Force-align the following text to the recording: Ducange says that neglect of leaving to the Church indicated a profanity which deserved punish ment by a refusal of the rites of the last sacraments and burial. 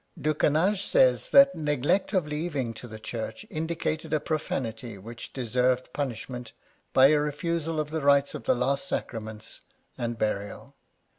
Ducange 0.19 0.77
says 0.83 1.29
that 1.29 1.53
neglect 1.53 2.11
of 2.13 2.25
leaving 2.25 2.73
to 2.73 2.87
the 2.87 2.97
Church 2.97 3.45
indicated 3.51 4.11
a 4.15 4.19
profanity 4.19 4.97
which 4.97 5.31
deserved 5.31 5.93
punish 5.93 6.27
ment 6.27 6.53
by 6.91 7.09
a 7.09 7.19
refusal 7.19 7.79
of 7.79 7.91
the 7.91 8.01
rites 8.01 8.33
of 8.33 8.45
the 8.45 8.55
last 8.55 8.87
sacraments 8.87 9.61
and 9.99 10.17
burial. 10.17 10.75